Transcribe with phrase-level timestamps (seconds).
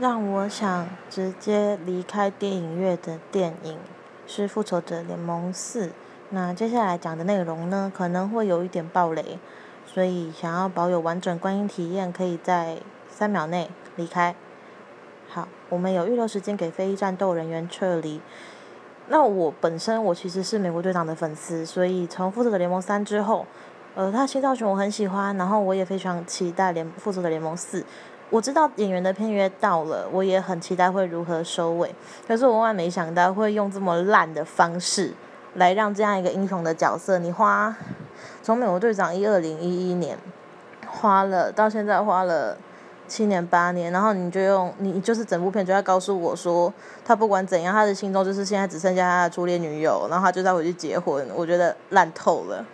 [0.00, 3.78] 让我想直接离开电影院的电影
[4.26, 5.86] 是《复仇者联盟四》。
[6.30, 9.38] 那接下来讲的内容呢，可能会有一点暴雷，
[9.86, 12.78] 所以想要保有完整观影体验，可以在
[13.08, 14.34] 三秒内离开。
[15.28, 18.20] 好，我们有预留时间给非战斗人员撤离。
[19.06, 23.46] 那我本身我其实是美国队长的粉丝，所以从《复仇者联盟三》之后，
[23.94, 27.82] 呃，他新造型我很喜欢，然后我也非常期待《联复仇者联盟四》。
[28.34, 31.94] 我知道演员的片约到了，我也很期待会如何收尾。
[32.26, 35.14] 可是我万万没想到会用这么烂的方式
[35.54, 37.72] 来让这样一个英雄的角色，你花
[38.42, 40.18] 从美国队长一二零一一年
[40.84, 42.56] 花了到现在花了
[43.06, 46.74] 七年八年，然后你就用你就是整部片就要告诉我说，
[47.04, 51.24] 他不管怎样，他的心中就是现在只剩下他的初恋女友，然后他就再回去结婚。
[51.36, 52.66] 我觉得烂透了。